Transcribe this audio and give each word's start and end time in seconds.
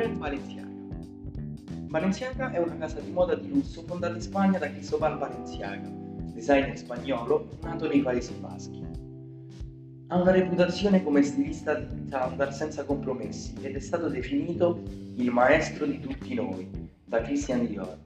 Brand 0.00 0.16
Balenciaga. 0.16 0.68
Balenciaga 1.88 2.50
è 2.52 2.58
una 2.58 2.74
casa 2.78 3.00
di 3.00 3.10
moda 3.10 3.34
di 3.34 3.50
lusso 3.50 3.82
fondata 3.82 4.14
in 4.14 4.22
Spagna 4.22 4.58
da 4.58 4.70
Cristobal 4.70 5.18
Balenciaga, 5.18 5.90
designer 6.32 6.78
spagnolo 6.78 7.50
nato 7.60 7.86
nei 7.86 8.00
Paesi 8.00 8.32
Baschi. 8.40 8.82
Ha 10.06 10.16
una 10.16 10.30
reputazione 10.30 11.02
come 11.04 11.22
stilista 11.22 11.74
di 11.74 12.06
standard 12.06 12.50
senza 12.50 12.84
compromessi 12.84 13.52
ed 13.60 13.76
è 13.76 13.78
stato 13.78 14.08
definito 14.08 14.80
il 15.16 15.30
maestro 15.30 15.84
di 15.84 16.00
tutti 16.00 16.32
noi 16.32 16.66
da 17.04 17.20
Christian 17.20 17.66
Dior. 17.66 17.98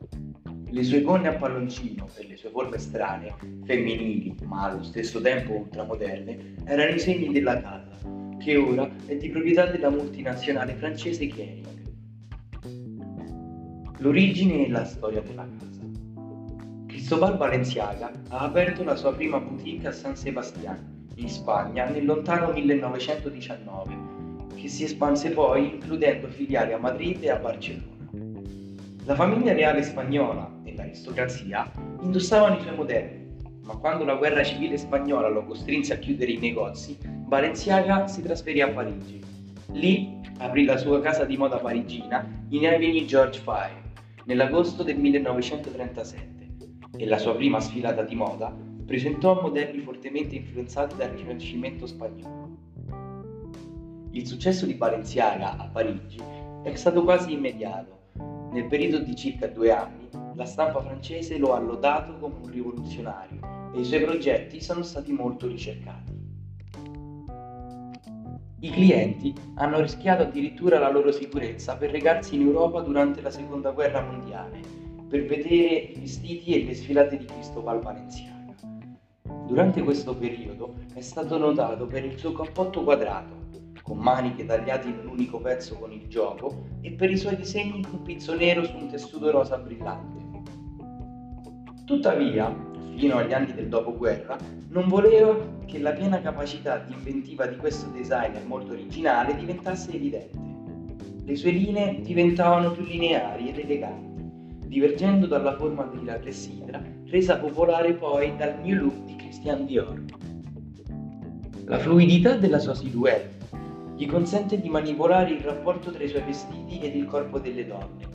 Le 0.69 0.83
sue 0.83 1.03
gonne 1.03 1.29
a 1.29 1.35
palloncino 1.35 2.09
e 2.17 2.27
le 2.27 2.37
sue 2.37 2.51
forme 2.51 2.79
strane, 2.79 3.37
femminili 3.67 4.35
ma 4.47 4.65
allo 4.65 4.83
stesso 4.83 5.21
tempo 5.21 5.53
ultramoderne, 5.53 6.57
erano 6.65 6.97
i 6.97 6.99
segni 6.99 7.33
della 7.33 7.61
casa, 7.61 7.97
che 8.41 8.57
ora 8.57 8.91
è 9.07 9.15
di 9.15 9.31
proprietà 9.31 9.67
della 9.67 9.91
multinazionale 9.91 10.75
francese 10.75 11.29
Kering. 11.29 11.75
L'origine 13.99 14.67
e 14.67 14.71
la 14.71 14.85
storia 14.85 15.21
della 15.21 15.47
casa. 15.47 15.81
Cristobal 16.89 17.37
Balenciaga 17.37 18.11
ha 18.29 18.41
aperto 18.41 18.83
la 18.83 18.97
sua 18.97 19.15
prima 19.15 19.39
boutique 19.39 19.87
a 19.87 19.93
San 19.93 20.17
Sebastián, 20.17 21.07
in 21.15 21.29
Spagna, 21.29 21.89
nel 21.89 22.05
lontano 22.05 22.53
1919, 22.53 23.97
che 24.57 24.67
si 24.67 24.83
espanse 24.83 25.31
poi 25.31 25.75
includendo 25.75 26.27
filiali 26.27 26.73
a 26.73 26.79
Madrid 26.79 27.23
e 27.23 27.31
a 27.31 27.37
Barcellona. 27.37 27.93
La 29.05 29.15
famiglia 29.15 29.53
reale 29.53 29.83
spagnola 29.85 30.51
e 30.65 30.75
l'aristocrazia 30.75 31.71
indossavano 32.01 32.57
i 32.57 32.63
suoi 32.63 32.75
modelli, 32.75 33.27
ma 33.63 33.77
quando 33.77 34.05
la 34.05 34.17
guerra 34.17 34.43
civile 34.43 34.77
spagnola 34.77 35.29
lo 35.29 35.45
costrinse 35.45 35.93
a 35.93 35.99
chiudere 35.99 36.33
i 36.33 36.39
negozi, 36.39 36.99
Balenciaga 37.01 38.09
si 38.09 38.23
trasferì 38.23 38.61
a 38.61 38.71
Parigi. 38.71 39.23
Lì 39.73 40.21
aprì 40.39 40.65
la 40.65 40.79
sua 40.79 41.01
casa 41.01 41.25
di 41.25 41.37
moda 41.37 41.59
parigina 41.59 42.27
in 42.49 42.67
Avenue 42.67 43.05
George 43.05 43.41
V 43.41 43.83
nell'agosto 44.27 44.83
del 44.83 44.99
1937 44.99 46.57
e 46.97 47.07
la 47.07 47.19
sua 47.19 47.35
prima 47.35 47.61
sfilata 47.61 48.03
di 48.03 48.15
moda 48.15 48.55
presentò 48.87 49.41
modelli 49.41 49.81
fortemente 49.81 50.37
influenzati 50.37 50.97
dal 50.97 51.11
Rinascimento 51.11 51.87
spagnolo. 51.87 52.57
Il 54.13 54.27
successo 54.27 54.67
di 54.67 54.75
Balenciaga 54.75 55.57
a 55.57 55.69
Parigi 55.69 56.19
è 56.63 56.75
stato 56.75 57.03
quasi 57.03 57.33
immediato. 57.33 57.93
Nel 58.53 58.67
periodo 58.67 59.01
di 59.01 59.15
circa 59.17 59.49
due 59.49 59.73
anni, 59.73 60.09
la 60.35 60.45
stampa 60.45 60.81
francese 60.81 61.37
lo 61.37 61.55
ha 61.55 61.59
lodato 61.59 62.17
come 62.19 62.37
un 62.43 62.51
rivoluzionario 62.51 63.73
e 63.75 63.81
i 63.81 63.85
suoi 63.85 64.03
progetti 64.03 64.61
sono 64.61 64.83
stati 64.83 65.13
molto 65.13 65.49
ricercati. 65.49 66.13
I 68.65 68.71
clienti 68.71 69.35
hanno 69.57 69.79
rischiato 69.79 70.23
addirittura 70.23 70.79
la 70.79 70.91
loro 70.91 71.13
sicurezza 71.13 71.77
per 71.77 71.91
recarsi 71.91 72.37
in 72.37 72.47
Europa 72.47 72.81
durante 72.81 73.21
la 73.21 73.29
seconda 73.29 73.73
guerra 73.73 74.01
mondiale, 74.01 74.59
per 75.07 75.27
vedere 75.27 75.75
i 75.75 75.99
vestiti 76.01 76.55
e 76.55 76.65
le 76.65 76.75
sfilate 76.75 77.19
di 77.19 77.27
Cristobal 77.27 77.81
Balenciaga. 77.81 78.55
Durante 79.47 79.83
questo 79.83 80.17
periodo 80.17 80.77
è 80.95 81.03
stato 81.03 81.37
notato 81.37 81.87
per 81.87 82.07
il 82.07 82.17
suo 82.17 82.33
cappotto 82.33 82.83
quadrato, 82.83 83.37
con 83.83 83.99
maniche 83.99 84.47
tagliate 84.47 84.89
in 84.89 85.01
un 85.03 85.09
unico 85.09 85.41
pezzo 85.41 85.75
con 85.75 85.93
il 85.93 86.07
gioco 86.09 86.65
e 86.81 86.93
per 86.93 87.11
i 87.11 87.19
suoi 87.19 87.37
disegni 87.37 87.83
con 87.83 88.01
pizzo 88.01 88.35
nero 88.35 88.65
su 88.65 88.75
un 88.79 88.89
tessuto 88.89 89.31
rosa 89.31 89.59
brillante. 89.59 90.23
Tuttavia, 91.85 92.73
fino 92.97 93.17
agli 93.17 93.33
anni 93.33 93.53
del 93.53 93.69
dopoguerra, 93.69 94.37
non 94.69 94.89
voleva 94.89 95.37
che 95.67 95.79
la 95.79 95.93
piena 95.93 96.21
capacità 96.21 96.79
di 96.79 96.93
inventiva 96.93 97.47
di 97.47 97.57
questo 97.57 97.89
designer 97.91 98.45
molto 98.45 98.73
originale 98.73 99.37
diventasse 99.37 99.93
evidente. 99.93 100.39
Le 101.25 101.37
sue 101.37 101.51
linee 101.51 102.01
diventavano 102.03 102.73
più 102.73 102.85
lineari 102.85 103.49
ed 103.49 103.59
eleganti, 103.59 104.67
divergendo 104.67 105.27
dalla 105.27 105.57
forma 105.57 105.85
della 105.85 106.19
clessidra, 106.19 106.83
resa 107.07 107.39
popolare 107.39 107.95
poi 107.95 108.37
dal 108.37 108.59
new 108.63 108.77
look 108.77 109.05
di 109.05 109.17
Christian 109.17 109.67
Dior. 109.67 110.03
La 111.65 111.79
fluidità 111.79 112.37
della 112.37 112.59
sua 112.59 112.75
silhouette 112.75 113.35
gli 113.97 114.07
consente 114.07 114.61
di 114.61 114.69
manipolare 114.69 115.31
il 115.31 115.41
rapporto 115.41 115.91
tra 115.91 116.03
i 116.03 116.09
suoi 116.09 116.23
vestiti 116.23 116.81
ed 116.81 116.97
il 116.97 117.07
corpo 117.07 117.39
delle 117.39 117.65
donne, 117.65 118.09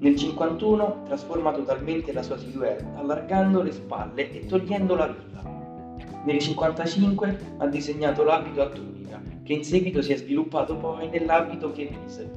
nel 0.00 0.16
51 0.16 1.02
trasforma 1.04 1.52
totalmente 1.52 2.14
la 2.14 2.22
sua 2.22 2.38
silhouette, 2.38 2.86
allargando 2.94 3.60
le 3.60 3.70
spalle 3.70 4.32
e 4.32 4.46
togliendo 4.46 4.94
la 4.94 5.08
vita. 5.08 5.42
Nel 6.24 6.38
55 6.38 7.38
ha 7.58 7.66
disegnato 7.66 8.24
l'abito 8.24 8.62
a 8.62 8.68
tunica, 8.70 9.20
che 9.42 9.52
in 9.52 9.62
seguito 9.62 10.00
si 10.00 10.12
è 10.12 10.16
sviluppato 10.16 10.76
poi 10.76 11.10
nell'abito 11.10 11.70
chemise. 11.72 12.30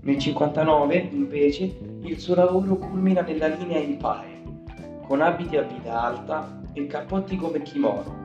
Nel 0.00 0.18
59, 0.18 1.08
invece, 1.12 1.78
il 2.02 2.18
suo 2.18 2.34
lavoro 2.34 2.76
culmina 2.76 3.20
nella 3.20 3.46
linea 3.46 3.78
Empire, 3.78 4.42
con 5.06 5.20
abiti 5.20 5.56
a 5.56 5.62
vita 5.62 6.02
alta 6.02 6.62
e 6.72 6.86
cappotti 6.88 7.36
come 7.36 7.62
kimono, 7.62 8.21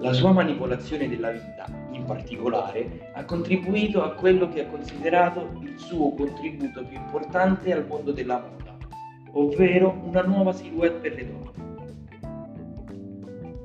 la 0.00 0.12
sua 0.12 0.30
manipolazione 0.32 1.08
della 1.08 1.32
vita, 1.32 1.66
in 1.90 2.04
particolare, 2.04 3.10
ha 3.14 3.24
contribuito 3.24 4.02
a 4.02 4.12
quello 4.12 4.48
che 4.48 4.64
ha 4.64 4.68
considerato 4.68 5.58
il 5.60 5.76
suo 5.76 6.12
contributo 6.12 6.84
più 6.84 6.96
importante 6.96 7.72
al 7.72 7.84
mondo 7.84 8.12
della 8.12 8.38
moda, 8.38 8.76
ovvero 9.32 10.00
una 10.04 10.22
nuova 10.22 10.52
silhouette 10.52 11.00
per 11.00 11.14
le 11.14 11.26
donne. 11.26 11.46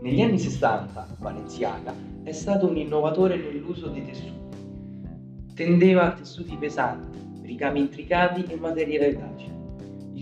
Negli 0.01 0.21
anni 0.21 0.39
60, 0.39 1.07
Balenciaga 1.19 1.94
è 2.23 2.31
stato 2.31 2.67
un 2.67 2.77
innovatore 2.77 3.38
nell'uso 3.38 3.89
dei 3.89 4.03
tessuti. 4.03 4.41
Tendeva 5.53 6.07
a 6.07 6.11
tessuti 6.13 6.55
pesanti, 6.55 7.19
ricami 7.44 7.81
intricati 7.81 8.44
e 8.47 8.55
materiale 8.55 9.07
elastico. 9.09 9.52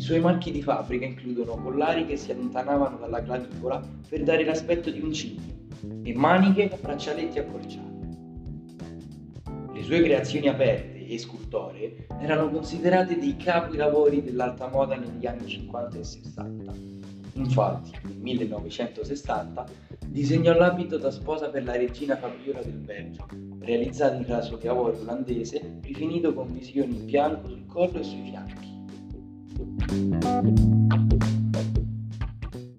I 0.01 0.03
suoi 0.03 0.19
marchi 0.19 0.49
di 0.49 0.63
fabbrica 0.63 1.05
includono 1.05 1.61
collari 1.61 2.07
che 2.07 2.17
si 2.17 2.31
allontanavano 2.31 2.97
dalla 2.97 3.21
clavicola 3.21 3.79
per 4.09 4.23
dare 4.23 4.43
l'aspetto 4.43 4.89
di 4.89 4.99
un 4.99 5.13
cigno 5.13 5.43
e 6.01 6.15
maniche 6.15 6.69
con 6.69 6.79
braccialetti 6.81 7.37
accorciati. 7.37 7.99
Le 9.71 9.83
sue 9.83 10.01
creazioni 10.01 10.47
aperte 10.47 11.05
e 11.05 11.19
scultoree 11.19 12.07
erano 12.19 12.49
considerate 12.49 13.19
dei 13.19 13.37
capolavori 13.37 14.23
dell'alta 14.23 14.69
moda 14.69 14.95
negli 14.95 15.27
anni 15.27 15.47
50 15.47 15.99
e 15.99 16.03
60. 16.03 16.73
Infatti, 17.33 17.91
nel 18.01 18.17
1960 18.17 19.65
disegnò 20.07 20.57
l'abito 20.57 20.97
da 20.97 21.11
sposa 21.11 21.49
per 21.49 21.63
la 21.63 21.73
regina 21.73 22.17
Fabiola 22.17 22.63
del 22.63 22.79
Belgio, 22.79 23.27
realizzato 23.59 24.15
in 24.15 24.25
raso 24.25 24.55
di 24.55 24.65
lavoro 24.65 24.99
olandese, 24.99 25.77
rifinito 25.83 26.33
con 26.33 26.51
visioni 26.51 26.95
in 26.95 27.05
bianco 27.05 27.49
sul 27.49 27.67
collo 27.67 27.99
e 27.99 28.03
sui 28.03 28.23
fianchi. 28.23 28.80
Thank 29.61 31.23
you. 31.23 31.40